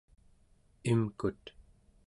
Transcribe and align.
imkut 0.91 1.43